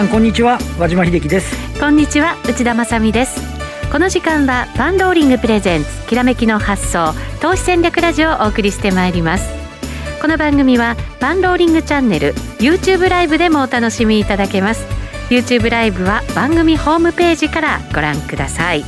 [0.00, 0.58] さんこんにちは。
[0.78, 1.78] 和島秀樹です。
[1.78, 3.38] こんにちは内田まさです。
[3.92, 7.12] この時間はパンローリングプレゼンツきらめきの発想
[7.42, 9.50] 投資戦略ラジオをお送りしてまいります。
[10.22, 14.86] この番組はパンローリングチャンネル YouTube ライブでもお楽しみいただけます。
[15.28, 18.84] YouTube ライブは番組ホームページからご覧ください。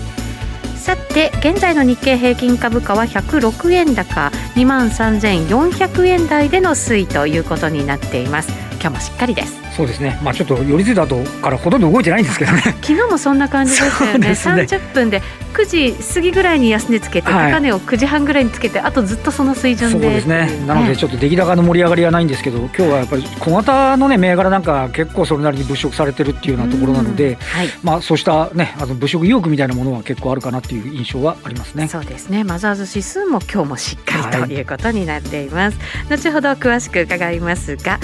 [0.76, 8.50] さて現在の日経平均株価は106円高2万3400円台での推移ということになっています。
[8.80, 9.61] 今日もしっかりです。
[9.76, 12.60] そうですね、まあ、ちょっと寄り付いた後からほとんど動いてないんですけどね。
[12.82, 14.18] 昨日もそんな感じですよね。
[14.18, 14.30] ね。
[14.30, 15.22] 30分で
[15.54, 20.00] 9時過ぎぐらいに安値つけて、高値を9時半ぐらいにつけてあとずっとその水準で。
[20.00, 31.88] そうですね、なのでちょっと出来高の盛り上がりはないんですけど今日はやっぱり小型の、ね、銘柄なんか結構それなりに物色されてるっていうようなところなので、はい、まあ、そうした、ね、あの物色意欲みたいなものは結構あるかなっていう印象はありますね。
[31.88, 32.44] そうですね。
[32.44, 34.60] マザーズ指数も今日もしっかりとい。
[34.60, 37.98] うことになっています、はい、後ほど詳しく伺いますが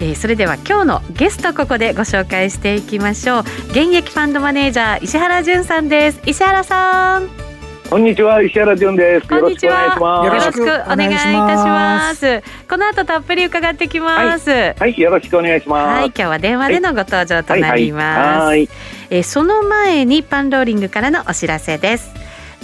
[0.00, 3.40] えー、それでは今日のゲストここでご紹介していきましょう。
[3.70, 6.20] 現役ファンドマネージャー石原潤さんです。
[6.26, 7.44] 石原さん。
[7.90, 9.28] こんにちは石原潤です。
[9.28, 10.24] こんにちは。
[10.24, 12.42] よろしくお願いいたします。
[12.68, 16.00] この後たっぷり伺ってきます、はい、はい、よろしくお願いします。
[16.00, 18.68] はい今日は電話でのご登場となります、はい、
[19.10, 22.10] えー、その前にパンローリングからのお知らせです。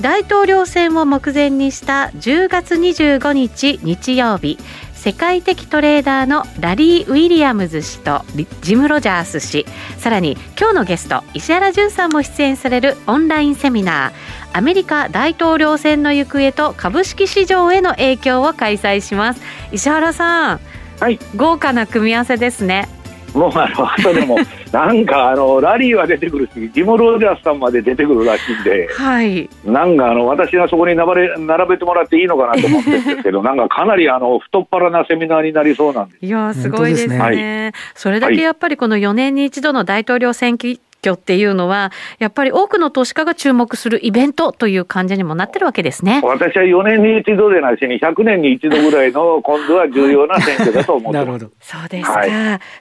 [0.00, 4.58] 大統領選を目前にした10月25日日曜日
[5.00, 8.22] 世界的トレーダーのラリー・ウィリアムズ氏と
[8.60, 9.64] ジム・ロジャース氏。
[9.96, 19.40] さらに今日のゲスト石原潤さんも出演されるオンラインセミナーアメリカ大統領選の行方と株式市場への影響を開催します。
[19.72, 20.60] 石原さん、
[21.00, 22.86] はい、豪華な組み合わせですね
[23.34, 24.38] もうあの後でも
[24.72, 36.26] なんかあのラリーは出てくるしジム・ロージャースさんまで出てくるらしいんで、はい、なんかあの私がそこに並べ並べてもらっていいのかなと思ってるんですけどなんかかなりあの太っ腹なセミナーになりそうなんです。
[36.26, 46.20] いやすごいですね、はい、それだけやっぱりこの4年に一度の大統領選挙挙っていうのは、やっぱり多くの投資家が注目するイベントという感じにもなってるわけですね。
[46.22, 51.50] 私は4年に一度でなしに100年に一度ぐらいの今度は重要な選挙だと思って なるほど。
[51.60, 52.12] そうですか。
[52.12, 52.30] はい、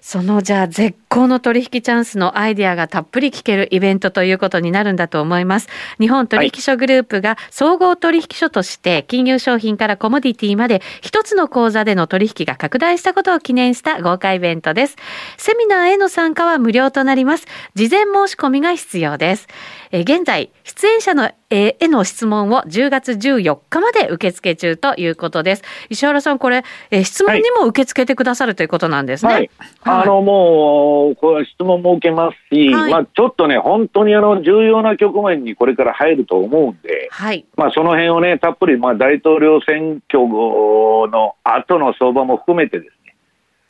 [0.02, 5.70] そのじゃあ絶好の取引チャンスのアイデアがたっぷり聞けるイベントということになるんだと思います。
[6.00, 14.96] 日本取引所グループが総合取引所として金融商品からコモディティまで一つの口座での取引が拡大したことを記念した豪華イベントです。
[15.38, 17.48] セミナーへの参加は無料となります。
[17.76, 19.48] 事前申し込みが必要です。
[19.92, 25.64] え現在、出演者のへの質問を10月14日まで受付中ということです。
[25.90, 29.34] 石原さん、これ、え質問にも受け付けてくださるということなんですね。
[29.34, 29.50] はい。
[29.82, 37.46] はい、あの、もう、これ質問も受けますし、はい、まあ、ちょっとね、本当にあの、重要な局面にこれから入ると思うんで、はい。
[37.56, 42.99] まあ、その辺をね、たっぷり、まあ、大統領選挙の後の相場も含めてです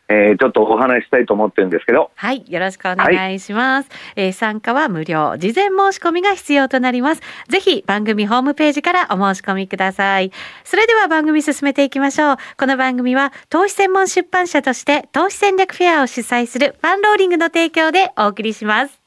[0.10, 2.10] えー、ちょっとお話したいと思ってるんですけど。
[2.16, 2.44] はい。
[2.48, 3.90] よろしくお願いします。
[3.90, 5.38] はい、えー、参加は無料。
[5.38, 7.22] 事前申し込みが必要となります。
[7.48, 10.32] ぜひ番組ホームページからお申し込みください。
[10.64, 12.38] それでは番組進めていきましょう。
[12.58, 18.99] この番組は投資専門出版社として投資戦略フェアを主催するファンローリングの提供でお送りします。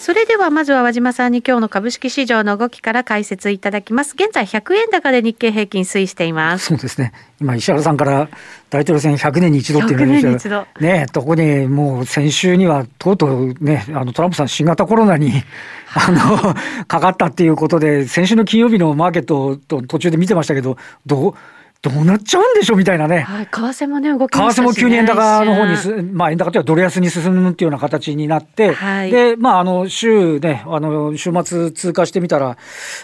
[0.00, 4.14] それではまずは和島さんに今日の株式市場の動きから解説いただきます。
[4.14, 6.68] 現在100円高で日経平均推移しています。
[6.68, 7.12] そうですね。
[7.38, 8.30] 今石原さんから
[8.70, 15.32] 大統領選100年に一度っていうのですけね、とこにもう先週にはとうとうね、あのトランプさん新型コロナに
[15.92, 16.54] あの
[16.86, 21.34] かかったっていうことで、先週の金曜日のマーケットと途中で見てましたけど、どう
[21.82, 23.20] どうなっちゃうんでしょうみたいなね。
[23.20, 32.58] はい、為替もね、動きました、ね、為替も急に円高の方にす、まあ円高というかドル安に進むっていうような形になって、はい、で、まああの、週ね、あの、週末通過してみたら、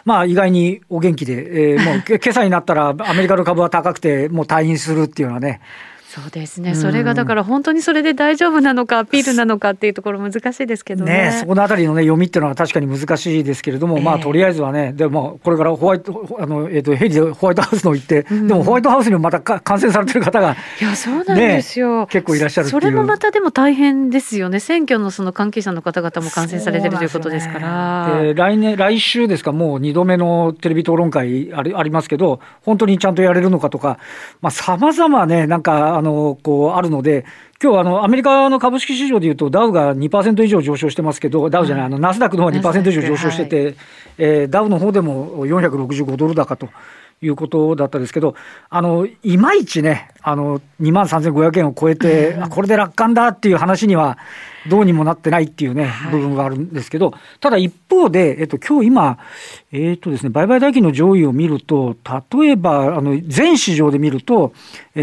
[0.04, 5.60] まあ意外にお元気で、えー、もう 今朝になったらアメリカの株は高くて、もう退院するっていうようなね。
[6.16, 28.20] そうですね、それがだから本当にそれで大丈夫なのか、アピールなのかっていうところ、難しいですけどね、ね、そこのあたりの、ね、読みっていうのは確かに難しいですけれども、えー、まあ、とりあえずはね、でもこれからホワイトあの、えーと、ヘリでホワイトハウスの行って、うん、でもホワイトハウスにもまた感染されてる方が、いや、そうなんですよ、ね、結構いらっしゃるそれもまたでも大変ですよね、選挙のその関係者の方々も感染されてるということですから。
[28.22, 33.98] で、ね、来年、来週ですか、もう2度目のテレビ討論会ありありますけど、本当にちゃんとやれるのかとか、
[34.50, 36.05] さまざ、まね、なんか、あの
[36.42, 37.24] こうあるるので、
[37.62, 43.74] 今日あのアメリカの株式市場でいうと、ダウが2%以上上昇してますけど、ダウじゃない、あのナスダックの方は2%以上上昇してて、はい、
[44.18, 46.68] えー、ダウの方でも465ドル高と
[47.22, 48.34] いうことだったですけど、
[48.70, 54.18] あのいまいちね、あの2万3500円を超えて、うん、これで楽観だっていう話には、
[54.68, 59.18] どうにもなってないっていうね、部分があるんですけど、ただ一方で、えっと今日今、
[59.72, 61.96] えっとですね、売買代金の上位を見ると、
[62.40, 64.52] 例えば、あの全市場で見ると、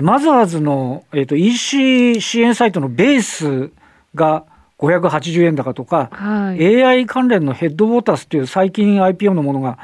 [0.01, 3.71] マザーズの、えっと、EC 支援サイトのベース
[4.15, 4.45] が、
[4.80, 9.77] 580円高とか、はい、AI 関連のヘッドウォータースという最近 IPO のものが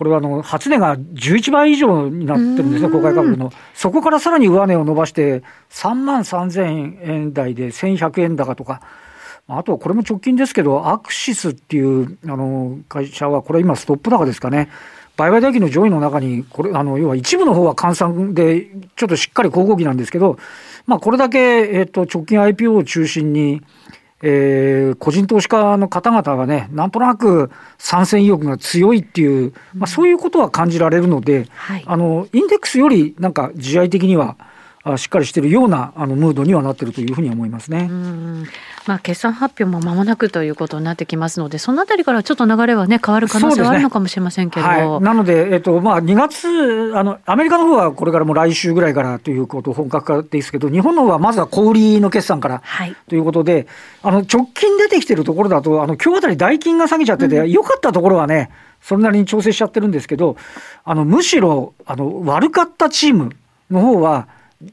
[0.00, 3.52] これはあの初値が11倍以上になってるんですね、公開株の。
[3.74, 8.80] そこからさらに上値を伸ばして、3万3000円台で1100円高とか、
[9.58, 14.68] あとはこれも直近ですけど、アクシスっていうあの会社は、これ今、ストップ高ですかね。
[15.16, 18.66] 売買代金の上位の中に、これ、あの、要は一部の方は換算で、
[18.96, 20.38] ちょっとしっかり高合期なんですけど、
[20.86, 23.62] まあ、これだけ、えっ、と、直近 IPO を中心に、
[24.22, 34.36] えー、個人投資家の方々がね、なんとなく参戦意欲が強いっていう、まあ、そういうことは感じられるので、はい、あのインデックスよりなんか、自愛的には、
[34.96, 37.90] しっかりしているようなあのムードにはなっているというふうに思いますね。
[38.86, 44.66] まあ、決算発表もまもなくということになってきますので、そのあたりからちょっと流れはね、変わる可能性はあるのかもしれませんけど。
[44.66, 53.66] ねはい、なので、えっとまあ、2月あの、アメリカの方はこれからも来週ぐらいからということ、本格化ですけど、日本の方はまずは小売りの決算から、はい、ということで、
[54.02, 58.50] あの直近出てきてるところだと、あの今日あたり代金が下げちゃってて、うん、良かったところはね、
[58.80, 60.36] それなりに調整しちゃってるんですけど、
[60.84, 63.30] あのむしろあの悪かったチーム
[63.70, 64.26] の方は、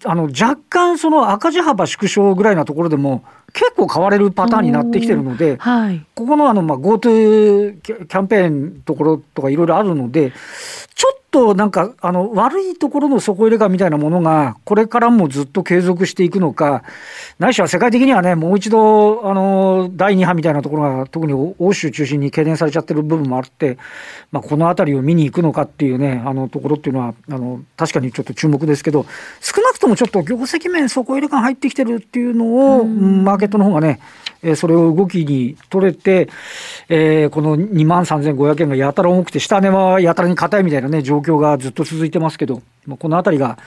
[0.04, 3.24] あの若干その赤字幅縮小ぐらいなところでも
[3.54, 10.34] 結構買われるパターンになってきてるので、はい、ここのあのまあ GoTo キャンペーンところとかいろいろあるので
[10.94, 16.84] ちょっとなんかあの悪いところの底入れ感みたいなものがこれからもずっと継続していくのか
[17.40, 23.78] ないしは世界的にはねもう一度あの第2波みたいなところが特に欧州中心に懸念されちゃってる部分もあって、
[24.32, 29.06] まあ、この辺りを見に行くのかっていうねあのところっていうのはあの確かにちょっと注目ですけど
[29.42, 34.00] 少なくともちょっと業績面底入れ感入ってきてるっていうのを、マーケットの方がね
[34.44, 36.30] えそれを動きに取れて、
[36.90, 42.62] えー、この2万3500円がやたら重くて、下値はやたらに硬いみたいなね、状況がずっと続いてますけど、
[43.00, 43.58] このあたりが、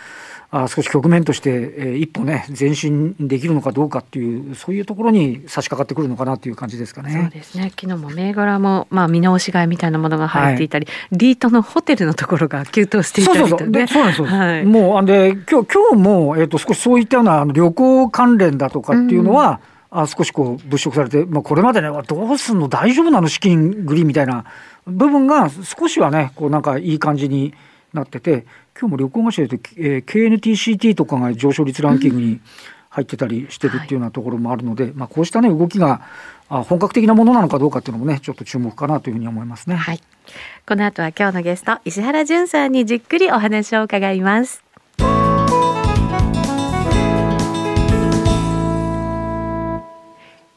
[0.52, 7.12] あ少し局面として、えー、一歩ね、前進できるのかどうかっていう、そういうところに差し掛かってくるのかなという感じですかね。
[7.12, 7.70] そうですね。
[7.78, 14.76] 昨日も銘柄も、まあ、見直し買いみたいなものが入っていたり、はい、リートのホテルのところが急騰していたりと、ね、そうそうそうそうなんですよ。
[14.80, 24.44] はい、もう、あんで、今日、今日も、えっ、ー、と、少しそういったような旅行関連だとかっていうのは、うんあ少しこう物色されて、まあ、これまでね、どうすんの、大丈夫なの、資金繰りみたいな
[24.86, 27.54] 部分が少しはね、こうなんかいい感じに
[27.92, 28.46] なってて、
[28.78, 32.40] 今日も旅行会社で、えー、KNTCT とかが上昇率ランキングに
[32.88, 36.02] 入ってたりしてるっていうようなところもあるので、うんまあ、こうしたね、動きが
[36.48, 39.76] あ本格的なものなのかどうかっていうのもね、ちょっと注目かなというふうに思いますね。
[39.76, 40.00] はい。
[40.66, 44.69] この後は今日のゲスト、石原淳さんにじっくりお話を伺います。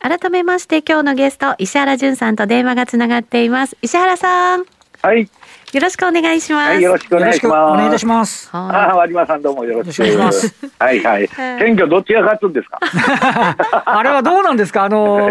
[0.05, 3.77] 改めまして今日のゲスト石原淳さんと電話がつながっています。
[3.81, 4.65] 石原さん。
[5.01, 5.29] はい。
[5.71, 7.55] よろしくお願いします、はい、よろしくお願いします。
[7.71, 8.49] お願いいたします。
[8.51, 10.03] ああ有馬さんどうもよろしく。
[10.03, 10.53] お願いします。
[10.77, 11.27] はいはい。
[11.29, 12.79] 選挙どっちが勝つんですか？
[13.85, 14.83] あれはどうなんですか？
[14.83, 15.29] あの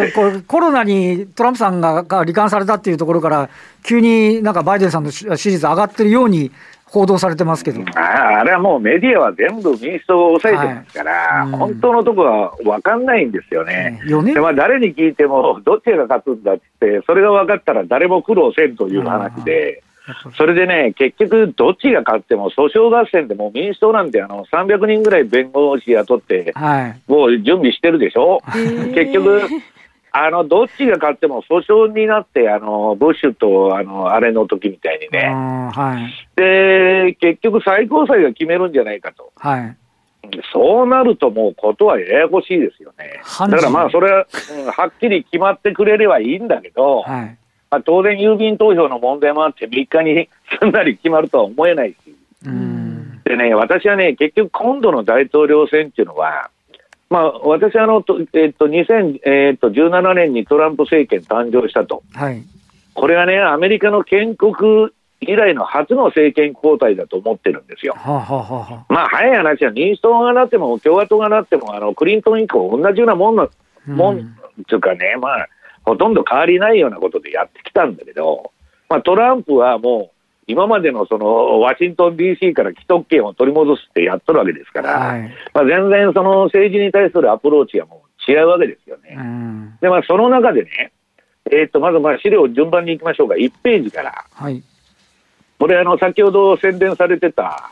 [0.48, 3.50] コロナにトランプさんが罹患されたっていうところから
[3.82, 6.50] 急になんかバイデンさんの支持率上がってるように
[6.92, 7.80] 報道されてますけど。
[7.96, 11.46] ああれはもうメディアは全部民主党を抑えてますから、はい。
[11.46, 13.98] うん、本当のところは分かんないんですよね。
[14.04, 19.82] ねでまあ、誰に聞いても、どっちが勝つんだって、それが分かったら誰も苦労せんという話で。
[20.36, 26.52] それでね、結局、どっちが勝っても訴訟合戦でも民主党なんてあの300人ぐらい弁護士雇って、
[27.06, 28.40] もう準備してるでしょ、
[28.94, 29.42] 結局、
[30.14, 35.28] あの、どっちが勝っても訴訟になって、あの、ブッシュと、あの、あれの時みたいにね。
[35.30, 36.12] はい。
[36.36, 39.32] で、結局最高裁が決めるんじゃないかと。
[39.36, 39.76] はい。
[40.52, 43.20] そうなるともうことはややこしいですよね。
[43.40, 44.26] だからまあそれは、
[44.56, 47.38] うん、はっきり決まってくれればいいんだけど、はい、
[47.70, 50.28] まあ、当然郵便投票の問題もあって3日に
[50.60, 51.96] すんなり決まるとは思えないし。
[53.24, 56.50] でね、私はね、結局今度の大統領選っていうのは、
[57.12, 58.02] まあ、私あの、
[58.32, 62.42] えっと、2017年にトランプ政権誕生したと、はい、
[62.94, 64.88] これはね、アメリカの建国
[65.20, 67.92] 以来の初の政権交代だと思ってるんですよ。
[67.98, 73.50] はあはあ、まあ、早い話は民主党がなっても共和党がなっても、あのクリントン以降、同じようなもんの、
[73.86, 74.20] もんっ
[74.66, 75.48] ていうかね、まあ、
[75.84, 78.52] ほとんど変わりないようなことでやってきたんだけど、
[78.88, 89.16] まあ、トランプはもう、今までのそのワシントン DC から既得権を取り戻すってやっとるわけですから、はい、まあ、全然その政治に対するアプローチがもう違うわけですよね。
[89.16, 90.92] うん、で、まあ、その中でね、
[91.46, 94.24] えー、っとまずまあ資料順番にいきましょうか、1ページから。
[94.32, 94.62] はい
[95.62, 97.70] これあの、先ほど宣伝されてた、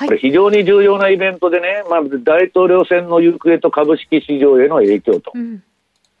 [0.00, 5.30] これ非常に重要なイベントでね、まあ、大統領選の行方と株式市場への影響と。
[5.32, 5.62] うん、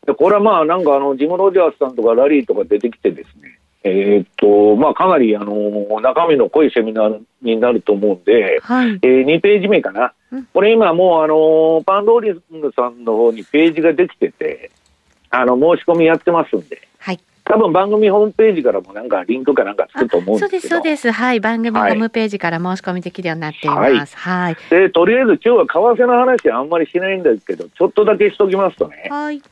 [0.06, 10.12] でこれはまあ、なんかあの、ジム・ロジャースさんとかラリーとか出てきてですね、えー、っと、まあ、かなり、あの、中身の濃いセミナーになると思うんで、はい、えー、2ページ目かな。
[10.30, 14.70] うん、これ今もう、あの、パンローリングさんの方にページができてて、
[15.30, 17.20] あの、申し込みやってますんで、はい。
[17.44, 21.10] 多分番組ホームページからもなんかリンクかなんかつくと思うんですけどそうです、そうです。
[21.10, 21.40] はい。
[21.40, 24.16] 番組ホームページから申し込みできるようになっています。
[24.16, 24.54] はい。
[24.54, 29.08] はい、で、とりあえず今日は為替の話はあんまりしないんですけど、ちょっとだけしときますとね。
[29.10, 29.42] はい。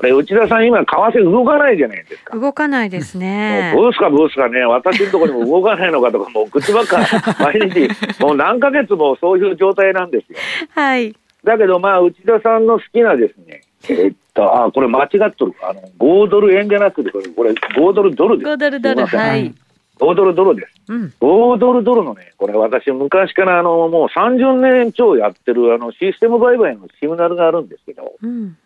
[0.00, 2.34] これ、内田さん、今、為替動かないじゃないですか。
[2.34, 3.70] 動かないですね。
[3.76, 7.00] ブースかブースかね、私のところにも動かないのかとか、もう口ばっか、
[7.38, 7.86] 毎日、
[8.18, 10.38] もう何ヶ月もそういう状態なんですよ。
[10.70, 11.14] はい。
[11.44, 15.52] だけど、まあ、内田さんの好きなですね、えー、っと、あ、これ間違っとる。
[15.62, 18.50] あの、5ドル円じゃなくて、これ、これ5ドルドルです。
[18.50, 19.54] 5ドルドル、はい。
[19.98, 20.72] 5ドルドルです。
[20.88, 28.56] うん、5ドルドルのね、これ私昔からあの、もう30年超やってるあのシステム売買のシグナルがあるんですけど、うん、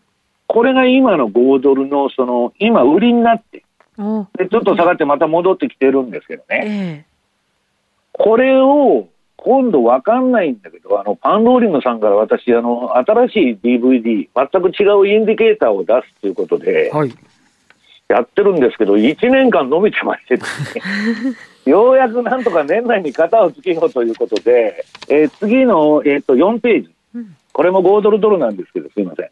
[0.47, 3.65] これが今の5ドルのその、今売りになって、
[4.39, 6.63] でちょっと下がってまた戻ってきてるんですけどね。
[6.67, 17.15] えー、これを今度わかんないんだけど、あの、パンローリングさんから私、あの、新しい DVD、全く違うインディケーターを出すということで、はい、
[18.09, 20.43] やってるんですけど、1年間伸びてましてね、
[21.71, 26.91] ようやくなんとか年内に型をつけようということで、えー、次の、えー、と4ページ、
[27.53, 29.31] これも5ドルドルなんですけど、すいません。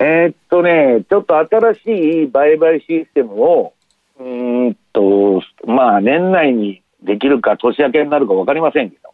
[0.00, 1.80] えー、っとね、ちょっと新し
[2.24, 3.74] い売買システムを、
[4.18, 9.10] うんと、まあ、年内にできるか、年明けになるか分かりませんけど、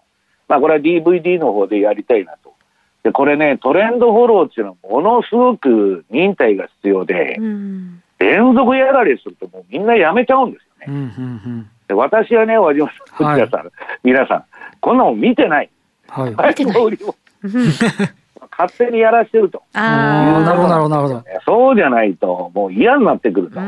[0.49, 2.55] まあ、これは DVD の方でやりたいなと。
[3.02, 11.12] で、これね、トレンドフォローっていうのはものすごく忍耐が必要で、うん、連続やられするともうみんなやめちゃうんですよね。
[11.19, 12.88] うんうんうん、で私はね、和島
[13.19, 13.71] さん、はい、さん、
[14.05, 14.45] 皆さん、
[14.81, 15.71] こんなの見てない。
[16.09, 16.31] はい。
[16.31, 16.99] 見てない。
[18.50, 19.62] 勝手にやらしてると。
[19.75, 21.25] ああ、なるほど、なるほど、なるほど。
[21.45, 23.62] そうじゃないと、もう嫌になってくるとい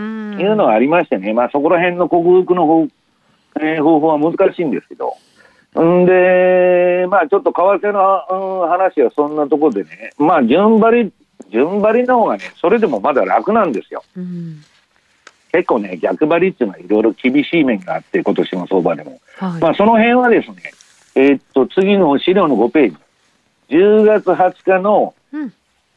[0.46, 2.88] うのがありましてね、まあそこら辺の克服の方,、
[3.60, 5.16] えー、方法は難しいんですけど、
[5.80, 11.12] んで、まあちょっと為替の、うん、話はそんなところでね、まあ順張り、
[11.50, 14.02] 順張りの方がね、それでもまだ楽なんですよ。
[14.16, 14.62] うん、
[15.52, 19.20] 結構ね、逆張りっていうのはいろいろ厳しい面があって、今年の相場でも。
[19.38, 20.56] はい、まあその辺はですね、
[21.14, 22.96] えー、っと、次の資料の5ページ。
[23.70, 25.52] 10月20日の、うん、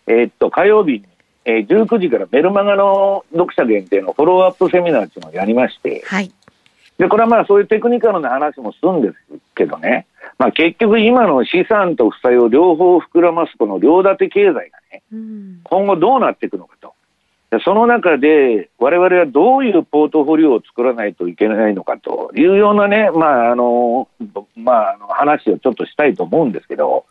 [0.08, 1.06] えー、っと、火曜日に、
[1.46, 6.32] えー、19時からメルマガの読者限定のフォローアップセミナーっていうのをやりまして、はい、
[6.98, 9.16] で、これはまあそういうテクニカルな話もするんです
[9.56, 10.06] けどね、
[10.38, 14.62] まあ結局今の資産と負債を両方膨らますこの両立て経済が
[14.92, 16.94] ね、うん、今後どうなっていくのかと。
[17.60, 24.08] その中で我々はどういうポートフォリオを作らないといけないのかというようなね、まああの、
[24.56, 27.06] まあ、話をちょっとしたいと思うんですけど、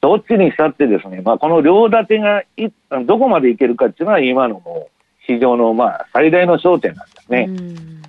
[0.00, 2.70] どっちにしたってですね、まあ、この両立てがい
[3.04, 4.62] どこまでいけるかっていうのは今の
[5.26, 7.50] 市場のまあ最大の焦点なんですね。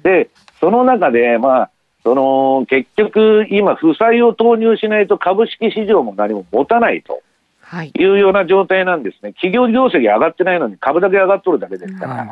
[0.03, 0.29] で、
[0.61, 1.69] その中で、まあ、
[2.03, 7.21] その結局、今、負債を投入しないと株式市場も何も持たないと
[7.82, 12.22] いうような状態なんですね、企業業績上がってないのに株だけ上がっとるだけですから。
[12.22, 12.30] うん、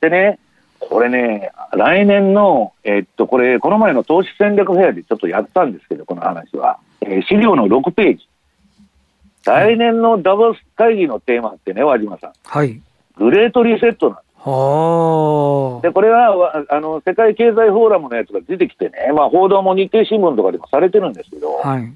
[0.00, 0.38] でね、
[0.80, 6.78] これね、来年の、えっと、これ、この前の投資戦略フェアでちょっとやったんですけど、この話は。
[7.00, 8.28] えー、資料の6ページ。
[9.44, 12.32] 来年のダボス会議のテーマってね、和島さん。
[12.44, 12.80] はい。
[13.16, 14.26] グレートリセットなん
[15.82, 21.92] で、これは、あの、世界経済フォーラムのやつが出てきてね、まあ、報道も日経新聞とかでもされてるんですけど、はい、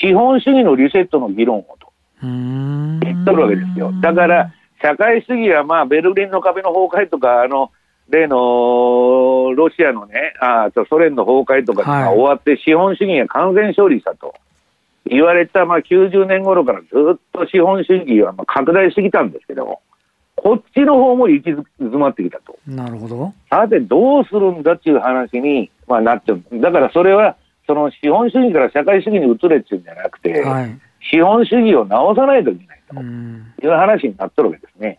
[0.00, 1.87] 資本主義のリセットの議論をと
[2.22, 3.92] 言ってるわけですよ。
[4.00, 7.70] だから、社会主義は、まあ、ベルリンの壁の崩壊とか、あの、
[8.08, 14.34] 例のロシアのね、あソ連の崩壊とかが終わって、資本主義が完全勝利したと
[15.04, 19.80] 言われた、まあ、90年頃からずっと資本主義はまあ拡大してきたんですけど、
[20.36, 22.58] こっちの方も行き詰まってきたと。
[22.66, 23.34] なるほど。
[23.50, 26.42] さて、どうするんだっていう話に、まあ、なってる。
[26.60, 30.80] だからそれは、その資本主義から社会主義に移れっていうんじゃなくて、はい、
[31.10, 34.98] 資本主義を直さないといけないという話になってるわけですね。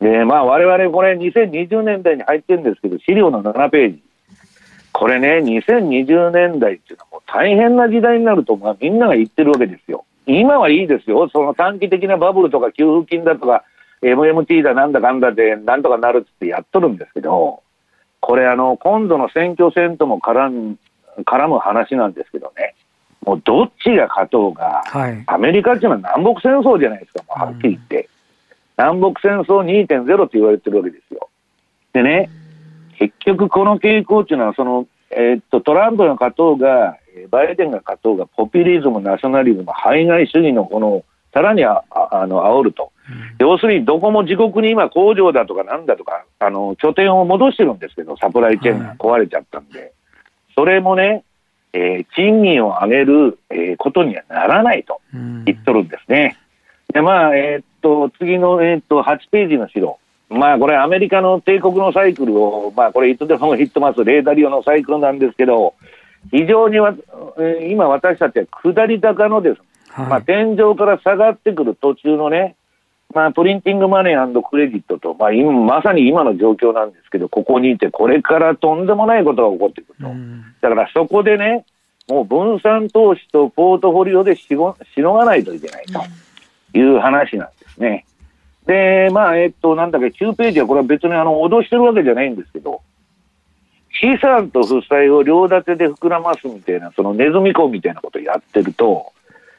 [0.00, 4.02] で、まあ、我々これ2020年代に入ってるんですけど、資料の7ページ。
[4.92, 10.04] これね、2020年代っていうのはもう大変な時代になると、まあ、みんなが言ってるわけですよ。
[10.26, 11.28] 今はいいですよ。
[11.28, 13.64] その短期的なバブルとか給付金だとか、
[14.02, 17.62] MMT だなんだかんだでなんとかなるってやっとるんですけど、
[18.20, 20.78] これあの、今度の選挙戦とも絡む、
[21.24, 22.74] 絡む話なんですけどね、
[23.24, 28.08] もうどっちが勝とうが、はい、アメリカっていうのは南北戦争じゃないですか、もうはっきり言って。
[28.78, 31.28] うん、南北戦争2.0って言われてるわけですよ。
[31.92, 32.30] でね、
[32.98, 36.96] 結局この傾向っていうのは、その、えー、っと、トランプが勝とうが、
[37.30, 49.92] バイデンが勝とうが、ポピュリズム、ナショナリズム、排外主義のこの、さらにああの煽ると、うん、要するにどこも自国に今、工場だとかなんだとか、あの拠点を戻してるんですけど、サプライチェーンが壊れちゃったんで、はい、
[50.54, 51.24] それもね、
[51.72, 55.00] えー、賃金を上げる、えー、ことにはならないと
[55.44, 56.36] 言っとるんですね。
[56.90, 59.98] うん、で、まあ、えー、っと、次の、えー、っと、8ページの資料。
[60.28, 65.74] まあ、これ、アメリカの帝国のサイクルを、まあ、これ、いつでもヒットます、レーダリオのサイクルなんですけど、
[66.30, 66.94] 非常にわ、
[67.38, 69.60] えー、今、私たちは下り坂のです、
[69.90, 72.56] はい、まあ、天井から下がってくる途中のね、
[73.14, 80.68] まあ、プリンティングマネークレジットと、まあ、今まさに今の状況なんですけど、ここにいて、これからとんでもないことが起こってくると。
[80.68, 81.64] だからそこでね、
[82.08, 86.02] もう分散投資とポートフォリオでしごしのがないといけないと
[86.78, 88.04] いう話なんですね。
[88.66, 92.80] で、まあ、えっと、なんだっけ、9ページはこれは別にあの、脅してるわけじゃないんですけど、
[94.00, 99.12] 資産と負債を両立てで膨らますみたいな、そのネズミ講みたいなことをやってると、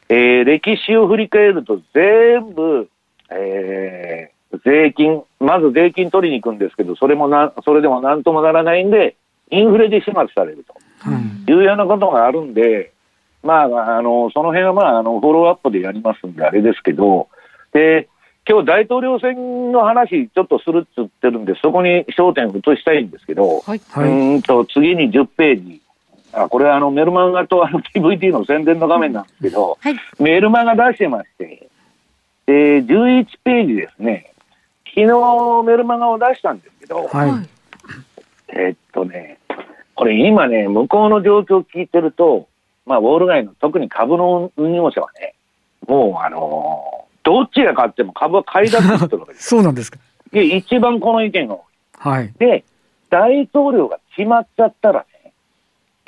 [0.10, 2.89] えー、歴史を振り返ると全部、
[3.36, 9.16] えー、税金、まず税金取りに行くんですけど、それもな、それでもなんともならないんで、
[9.52, 10.75] インフレで始末されると。
[11.52, 11.54] い。
[11.54, 12.92] うようなことがあるんで、
[13.44, 17.28] まあ、あの、その辺はまあ、あの、フォローアップでやりますんで、あれですけど、
[17.74, 18.08] で、
[18.48, 25.82] 今日大統領選の話、ちょっとするって言ってるんで、そこに焦点を移したいんですけど、はい、うんと次に10ページ、
[26.34, 31.70] あこれはあのメルマガとあの TVT の宣伝の画面なんですけど、はい、メルマガ出してまして、
[32.48, 34.34] えー、11ページですね、
[34.86, 37.50] 昨日メルマガを出したんですけど、はい、
[38.50, 39.40] えー、っとね、
[39.96, 42.48] これ今ね、向こうの状況を聞いてると、
[42.86, 45.36] まあ、ウォール街の特に株の運用者はね、
[45.88, 49.48] もうあのーどっちが勝っても株は買いだって言ってるわけです。
[49.50, 49.98] そうなんですか。
[50.32, 51.62] で、一番この意見が多い。
[51.98, 52.34] はい。
[52.38, 52.64] で、
[53.10, 55.32] 大統領が決まっちゃったらね、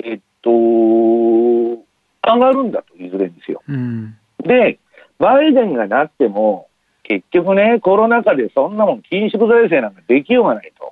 [0.04, 1.84] えっと、上
[2.22, 3.62] がるんだと、いずれにせよ。
[3.66, 4.78] うん、で、
[5.18, 6.68] バイデンがなっても、
[7.02, 10.90] 結局ね、コロナ禍でそんなもん緊縮財政なんかできようがないと。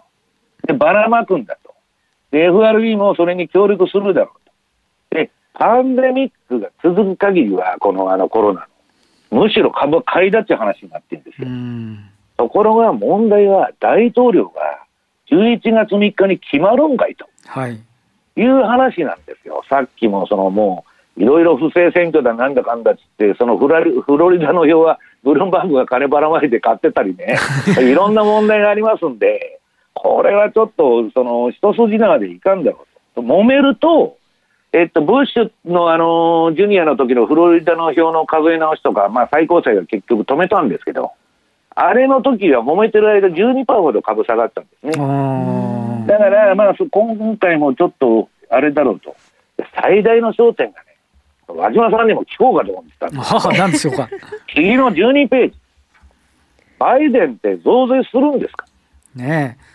[0.67, 1.75] で、ばらまくんだと。
[2.31, 4.41] で、FRB もそれに協力するだろう
[5.11, 5.17] と。
[5.17, 8.67] で、パンデミックが続く限りは、このあのコロナ
[9.33, 9.41] の。
[9.43, 11.49] むしろ株は買いだって話になってるんですよ。
[12.37, 14.85] ところが問題は大統領が
[15.31, 17.81] 11月3日に決まるんかいと、はい、
[18.37, 19.65] いう話なんですよ。
[19.69, 27.37] さっきもそのもういろいろ不正選挙だなんだかんだっつってそのフラフロリダの票はブルームバーグが金ばらまいて買ってたりね
[27.81, 29.61] いろんな問題がありますんで
[29.95, 33.23] これはちょっとその一筋縄でいかんだろうと。
[33.23, 34.17] 揉めると
[34.75, 41.13] えっと、ブッシュの、あのジュニアの時のフロリダの票の数え直しとか、まあ、最高裁が結局止めたんですけど、
[41.77, 46.07] あれの時は揉めてる間12%ほど株下がったんですね。
[46.09, 49.15] だから、まあ、今回もちょっと、あれだろうと。
[49.81, 50.94] 最大の焦点がね、
[51.49, 54.09] 和島さんにも聞こうかと思ってたんです はあ、なんでしょうか。
[54.55, 55.57] 次の12ページ。
[56.79, 58.67] バイデンって増税するんですか？
[59.15, 59.75] ねえ。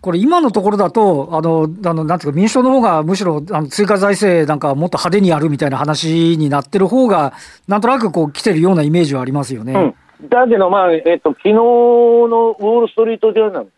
[0.00, 7.34] これ、今のところだと、あの、あのなんていうか、民主党の方がむしろあの追加財政なんかもっと派手にやるみたいな話になってる方が、
[7.68, 9.74] なんとなくこう来てるようなイメージはありますよね。
[10.20, 13.68] うん、だけど、まあ、えっと、昨日のウォール・ストリート・ジャーナル。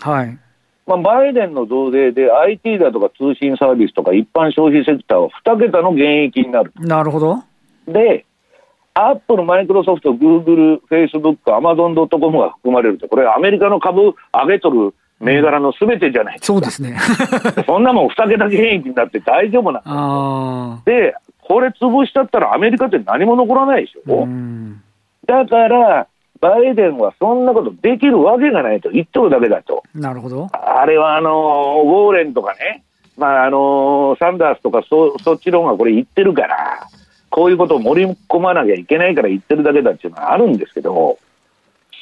[0.00, 0.38] はい。
[0.86, 6.72] まあ、バイデンの増税で IT だとか通信サービスとか一般消費セクターは2桁の減益になる。
[6.76, 7.42] なるほど。
[7.88, 8.24] で、
[8.94, 16.46] アップル、マイクロソフト、グーグル、フェイスブック、アマゾン・ドット・コムが含まれると、これアメリカの株上げとる銘柄のすべてじゃないですか。
[16.46, 16.96] そうですね。
[17.66, 24.26] そんなもん二桁減益になって大丈夫なんで、これ潰しちゃったらアメリカって何も残らないでしょ。
[25.26, 26.06] だから、
[26.40, 29.82] バイデンはそんなことできるわけがないと言っとるだけだと。
[29.94, 30.48] なるほど。
[30.52, 32.84] あれはあのウォーレンとかね、
[33.16, 36.88] まああのサンダースとかそそっちの方がこれ言ってるから、
[37.30, 41.18] こういうことを盛り込まなきゃいけないから言ってるだけだっていうのはあるんですけど、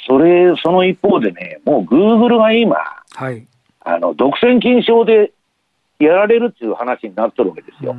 [0.06, 2.76] それ、その一方でね、もうグーグルが今、
[3.12, 3.46] はい、
[3.80, 5.32] あの独占禁止法で
[5.98, 7.94] やられるっていう話になってるわけですよ。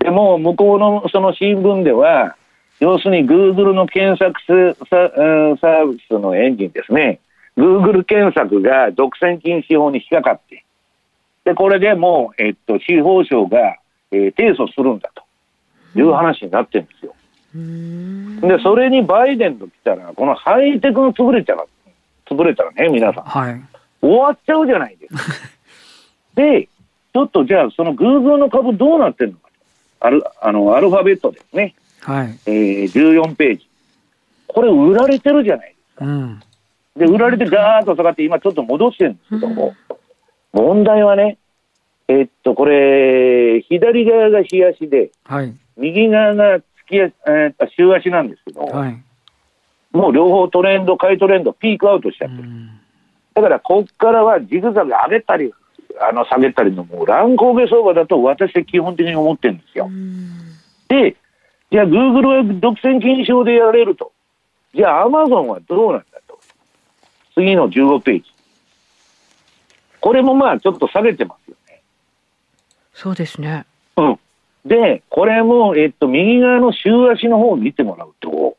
[0.00, 2.36] でも向こうのその新聞では、
[2.82, 7.20] 要するにグーグルの検索ササービスのエンジンですね、
[7.56, 10.64] グーグル検索が独占禁止法に引っかかって、
[11.44, 13.76] でこれでもう、えっと、司法省が、
[14.10, 15.22] えー、提訴するんだと
[15.96, 17.14] いう話になってるんですよ。
[18.48, 21.68] で、それにバイデンと来たら、このハイテクが潰れちゃう、
[22.26, 23.24] 潰れたらね、皆さん。
[23.24, 23.62] はい、
[24.00, 25.22] 終わっちゃうじゃないですか。
[26.34, 29.50] で、ちょっとじゃあ、そのグーグルの株どうなってるのか
[30.00, 31.76] アルあのアルファベットですね。
[32.02, 32.38] はい。
[32.46, 33.68] えー、14ページ。
[34.48, 36.04] これ売られてるじゃないですか。
[36.04, 36.42] うん、
[36.96, 39.74] で、売られてガーッと下がって、今ちょっと戻してるんですけども、
[40.52, 41.38] うん、問題はね、
[42.08, 49.02] えっと、これ、左側が日足で、はい、右側が月足、えー、週足なんですけど、はい、
[49.92, 52.48] もう両方トレンド、買いトレンド、ピークアウトしちゃってる。
[53.34, 55.52] だから、こっからはジグザグ上げたり、
[56.00, 59.90] あの下げたりのもう乱高下相場だと私は基本的に思ってるんですよ。
[60.88, 61.16] で、
[61.72, 64.12] じゃあ、グーグルは独占禁止法でやられると。
[64.74, 66.38] じゃあ、アマゾンはどうなんだと。
[67.34, 68.24] 次の15ページ。
[69.98, 71.80] これもまあ、ちょっと下げてますよね。
[72.92, 73.64] そうですね。
[73.96, 74.18] うん。
[74.66, 78.58] で、これも、えっと、右側の週足の方を見てもらうと、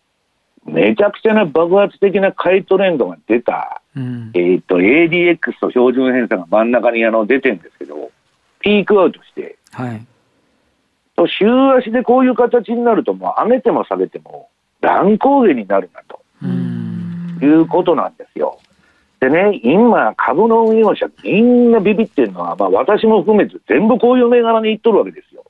[0.66, 8.10] めちゃくちゃな爆発的な買いトレンドが出た、うん、えっと、ADX と標準偏差が真ん中にあの出てるんですけど、
[8.60, 10.04] ピークアウトして、はい。
[11.16, 11.46] と週
[11.78, 14.50] 足でこういう形になると、もう上げても下げても
[14.82, 18.60] 乱高下になるなということなんですよ。
[19.20, 25.46] でね、今、株の運用者、みんなビビってるのは、まあ、私も含めて全部こういう銘柄にいっとるわけですよ。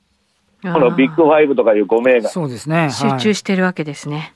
[0.62, 2.28] このビッグファイブとかいう5銘柄。
[2.28, 2.90] そうですね。
[2.90, 4.32] 集中してるわけですね。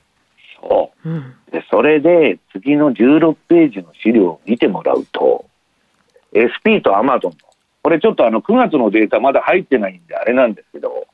[0.61, 1.09] そう。
[1.09, 5.45] うん、でそれで、次の16ページの資料を見てもらうと、
[6.35, 7.37] SP とアマゾンの、
[7.81, 11.07] これちょっとあの9月のデータまだ入ってないんであれなんですけど、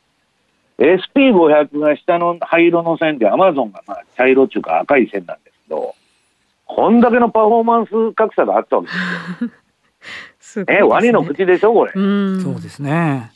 [0.77, 5.95] SP500 が下の灰色の線で、アマゾンがまあ茶色っていうか赤い線なんですけど、
[6.65, 8.99] こんだけのパフォーマンス格差があったわけです
[9.45, 9.51] よ。
[10.39, 11.91] すね、え、ワニの口でしょ、これ。
[11.91, 13.31] そうですね。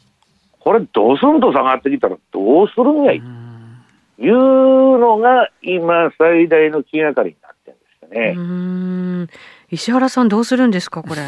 [0.59, 9.27] これ、ドスンと下がってきたらどうするんやいいうのが今、最大の気がかりになってるんですよね。
[9.71, 11.21] 石原さん、どうするんですか、これ。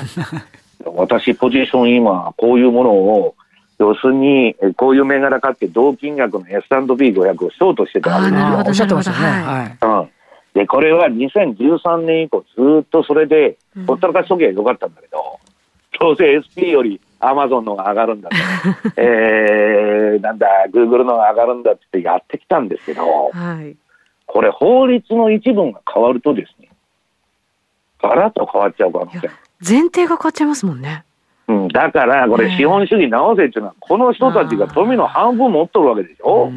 [0.86, 3.36] 私、ポジション、今、こういうものを
[3.82, 8.64] 要するに、こういう銘柄買って同金額の S&P500 をショートしてたわけですよ。
[8.68, 9.18] おっしゃってましたね。
[9.18, 9.78] はい。
[9.82, 10.10] うん。
[10.54, 15.40] で、これは2013年以降ずっとそれで、ほったらかしとけばよかったんだけど、
[16.00, 18.36] どうせ SP よりアマゾンのが上がるんだと。
[19.02, 23.02] えー、なんだ、グーグルのが上がるんだってやってきたんですけど、
[23.34, 23.76] はい、
[24.28, 26.70] これ法律の一文が変わるとですね、
[28.00, 29.30] ガラッと変わっちゃう可能性。
[29.68, 31.04] 前提が変わっちゃいますもんね。
[31.80, 36.52] うん、だから、これ、資本主義直せっていうのは、この人たちが富の半分持っとるわけでしょ。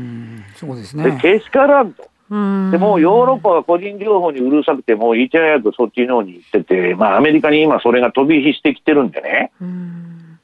[0.56, 1.04] そうですね。
[1.04, 2.04] で、けしからんと。
[2.30, 9.52] でもヨーロッパは個人情報にうるさくて、もういち早くそっちの方に行ってて、まあ、アメリカに今、それが飛び火してきてるんでね、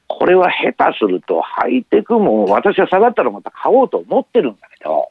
[0.07, 5.09] これは下手すると、ハイテクも私は下がったらまた買おうと思ってるんだけど、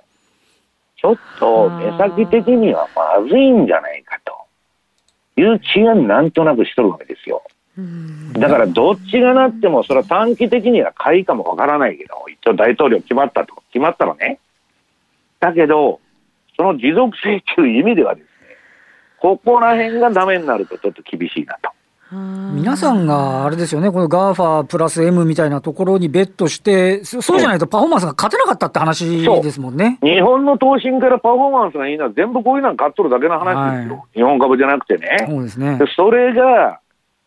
[0.96, 7.42] ちょっと目先的にはまずいんじゃないかという気がなんとなくしとるわけですよ。
[8.32, 14.38] だからどっちがなっても、それは短期的には買いかもわからないけど、一応大統領決まったと、決まったらね。
[15.40, 16.00] だけど、
[16.56, 18.30] その持続性という意味ではですね、
[19.20, 21.70] ここら辺がダメになるとちょっと厳しいなと。
[22.12, 29.98] 皆さんがあれですよね、この GAFA プラス M みたいなところにベットして、そうじゃないとパフォーマンスが勝てなかったって話ですもんね。
[30.02, 33.94] 日本の投信からパフォーマンスがいいのは全部こういうの買っとるだけの話ですよ。
[33.98, 35.24] はい、日本株じゃなくてね。
[35.28, 35.78] そうですね。
[35.96, 36.80] それが、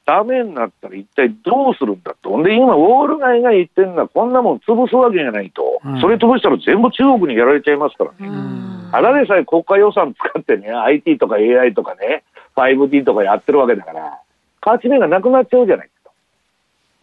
[0.05, 2.41] ダメになったら一体どうするんだと。
[2.43, 8.53] で、今、ウォール街が言ってるのは、こんなもん潰すわけじゃないと、うん、それ潰したら全部中国にやられちゃいますからね。
[8.91, 12.23] ただでさえ国家予算使ってね、IT とか AI とかね、
[12.55, 14.19] 5D とかやってるわけだから、
[14.61, 16.11] 勝ち目がなくなっちゃうじゃないか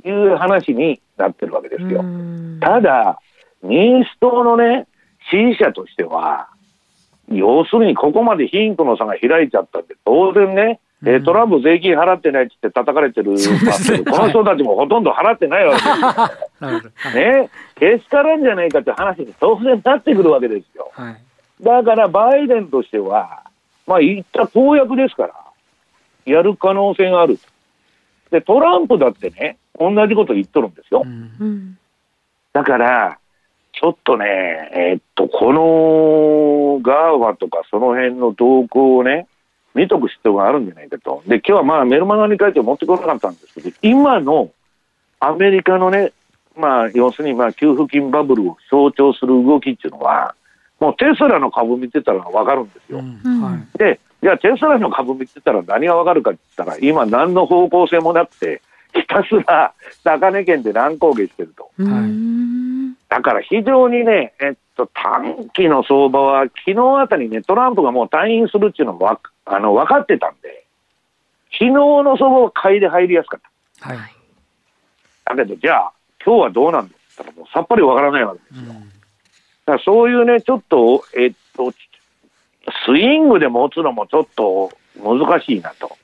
[0.03, 2.05] という話になってるわけですよ。
[2.61, 3.19] ただ、
[3.63, 4.87] 民主党のね、
[5.31, 6.49] 支持者としては、
[7.31, 13.39] 要するにここまで貧富の差が開いちゃったんで、当然ね、えー、トランプ税金払ってないって叩かれてる、ね、
[14.05, 17.41] この人たちもほとんど払ってないわけですよ。
[17.43, 20.91] ね、けしからんじゃないかって話に当然なってくるわけですよ。
[20.93, 21.17] はい、
[21.63, 23.45] だからバイデンとしては、
[23.87, 25.35] まあ言った公約ですから、
[26.27, 27.39] やる可能性がある。
[28.31, 31.03] で、トランプだってね、同じこと言っとるんですよ。
[31.07, 31.79] うん、
[32.53, 33.19] だから、
[33.73, 34.27] ちょっとね、
[34.73, 39.27] えー、っと、このガーワとかその辺の動向をね、
[39.75, 41.23] 見とく必要があるんじゃないかと。
[41.27, 44.51] で、今日はまあメルマガに書いて持ってこなかったんですけど、今の
[45.21, 46.13] アメリカのね、
[46.57, 50.35] まあ要するにまあ給付金バブルを象徴する動きっていうのは、
[50.81, 52.99] もうテスラの株見てたらわかるんですよ。
[52.99, 58.63] うんはい、で、じゃあテスラの株見てたら何がわかるかって言ったら、今何の方向性もなくて、
[58.95, 61.71] ひたすら高値圏で乱高下してると。
[61.85, 62.11] はい、
[63.11, 70.65] だから非常にね、えっと、短期の相場は昨日あたりね、トランプがもう退院するっていうのもわあの分かってたんで、
[71.53, 73.41] 昨日の相場は買いで入りやすかっ
[73.81, 73.89] た。
[73.89, 73.99] はい、
[75.25, 75.93] だけど、じゃあ、
[76.25, 78.71] 今日はどうなんですかもうさっぱりわからないわけですよ。
[78.71, 78.85] うん、だ
[79.67, 81.73] からそういうね、ちょっと、えっと、
[82.87, 84.71] スイングで持つのもちょっと
[85.03, 85.97] 難しいなと。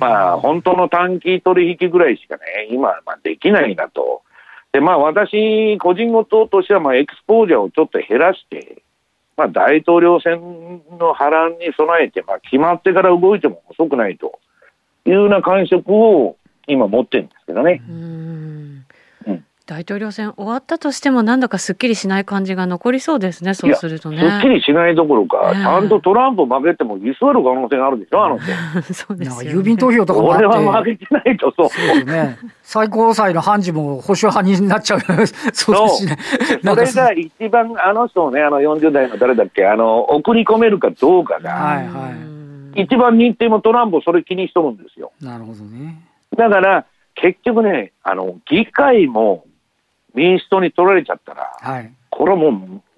[0.00, 4.22] まあ、本当の短期取引ぐらいしかね、今はまあできないなと。
[4.76, 8.82] で、まあ私、個人事としては、まあエクスポージャーをちょっと減らして、
[9.34, 14.38] まあ大統領選の波乱に備えて、まあ決まってから動いても遅くないと
[15.06, 16.36] いうような感触を
[16.66, 17.82] 今持ってるんですけどね。
[17.88, 18.85] うん
[19.66, 24.20] 大統領選終わったとしても、なんだかすっきりしない感じが残りそうですね、そうするとね。
[24.20, 28.38] すっきりしないどころか、ちゃんとトランプ負けても居座る可能性があるでしょ、あの
[28.94, 30.46] そうです、ね、郵便投票とかもあって。
[30.46, 31.68] は負けてないと、そう。
[31.68, 32.38] そうですね。
[32.62, 35.00] 最高裁の判事も保守派になっちゃう。
[35.00, 36.16] そうですね。
[36.62, 42.12] それが一番、あの人をね、あの40代の誰だっけ、あの、送り込めるかどうかが、はいは
[42.76, 45.10] い、一番認定もトランプそれ気にしとるんですよ。
[45.20, 46.00] なるほどね。
[46.36, 49.45] だから、結局ね、あの、議会も、
[50.16, 52.48] 民主党に取られちゃったら、はい、これはも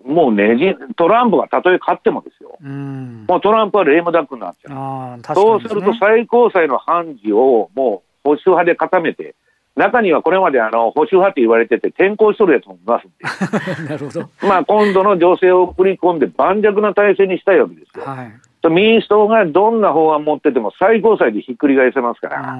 [0.06, 9.34] う、もうねじ、トランプがたとえ勝ってもですよ、うん、もうトランプはレームダックになっちゃう、ね、そうすると最高裁の判事をもう保守派で固めて、
[9.78, 14.28] 中にはこれまであの保守派って言われてて、転校しとるやつもいますんで、 なるほど。
[14.46, 18.04] まあ今度の情勢を送り込んで、盤石な体制にしたいわけですよ。
[18.04, 22.58] はい、民主党がどんな法案持ってても最高裁でひっくり返せますから、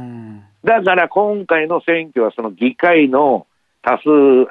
[0.65, 3.47] だから今回の選挙はその議会の
[3.89, 4.11] 多数、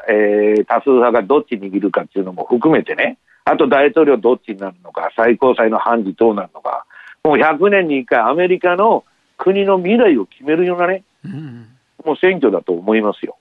[0.09, 6.87] えー、多数派がどっち握るかっていうのも含めてね、あと大統領どっちになるのか、最高裁の判事どうなるのか、
[7.23, 9.03] もう100年に1回、アメリカの
[9.37, 11.67] 国の未来を決めるようなね、うん、
[12.03, 13.37] もう選挙だと思いますよ。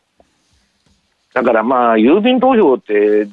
[1.32, 3.26] だからまあ、郵便投票って、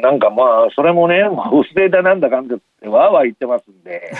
[0.00, 4.10] なんかまあ、それもね、もう不正だなんだかんだってわーわー言ってますんで、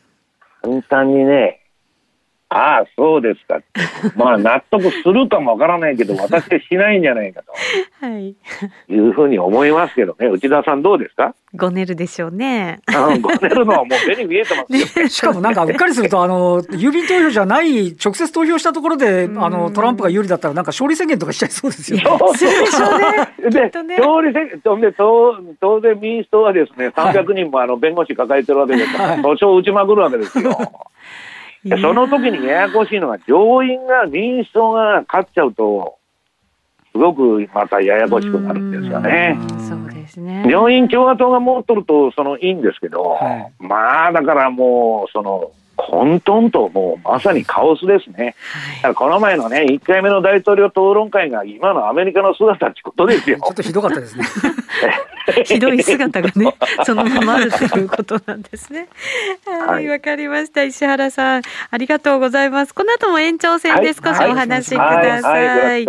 [0.60, 1.60] 簡単にね、
[2.56, 3.58] ああ、そうですか。
[4.16, 7.52] まあ、納得するかもわからないけど、私はしないんじゃないかと。
[8.06, 8.28] はい。
[8.88, 10.28] いうふうに思いますけどね。
[10.28, 11.34] 内田さんどうですか？
[11.56, 12.80] ごねるでしょうね。
[12.88, 15.08] うん、ごねるのはもう目に見えてますよ。
[15.08, 22.04] しかもなんか、うっかりすると、あの、郵便投票じゃない、直接投票したところで、あの、トランプが有利だったら、なんか勝利宣言とかしちゃいそうですよね。
[22.04, 23.50] そうでしょうね。
[23.50, 30.56] で、勝利宣言、で、当然民主党はですね、300人もあの弁護士抱えてるわけですから、訴訟を打ちまくるわけですよ。
[31.80, 35.96] その時にややこしいのが、上院が民主党が勝っちゃうと、
[36.92, 39.36] すごくまたややこしくなるんですよね。
[39.68, 40.44] そうですね。
[40.48, 45.50] 上院共和党が持っとると、そのいいんですけど、はい、まあだからもう、その、
[45.90, 48.34] 混沌ともうまさにカオスですね。
[48.82, 53.38] はい、この前のね、1回目の大統領討論会が今のアメリカの姿ってことですよ。
[53.38, 54.24] ちょっとひどかったですね。
[55.44, 58.88] ひどい姿がね、 そのままあるということなんですね。
[59.46, 60.62] はい、わ、かりました。
[60.62, 62.74] 石原さん、ありがとうございます。
[62.74, 65.86] この後も延長戦で少しお話しください。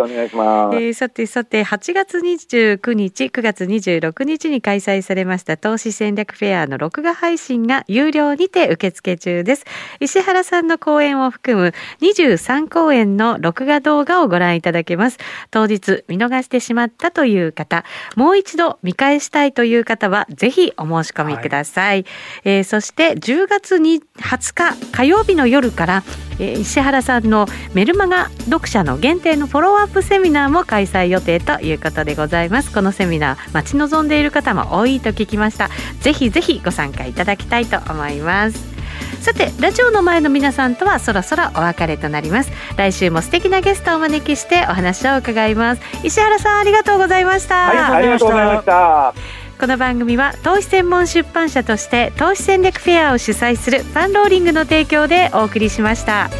[0.74, 9.64] えさてさて、8月29日、9月26日に開催されました投資戦略フェアの録画配信が有料にて受付中です。
[10.00, 15.18] 石原さんの講演を含む23講演の録画動画をご覧いただけます。
[15.50, 17.84] 当日見逃してしまったという方、
[18.16, 21.86] もう一度見返したいという方は、ぜひお申し込みください。
[21.86, 22.04] はい、
[22.44, 26.02] えー、そして10月に20日火曜日の夜から、
[26.38, 32.72] えー、石原さんのメルマガ読者の限定のフォローアップセミナーも開催予定ということでございます。
[32.72, 35.70] このセミナー待ち望んでいる方も多いと聞きました。
[36.00, 38.75] ぜひぜひご参加いただきたいと思います。
[39.26, 42.52] さてラジオの前の皆さんとはそろそろお別れとなります。
[42.76, 45.82] 来週も素敵なゲストをお招きしてお話を伺います。
[46.04, 49.14] 石原さんありがとうございました、はい、ありがとうございました。
[49.58, 56.30] この番組は投資専門出版社として投資戦略フェアを主催するファンローリングの提供でお送りしました。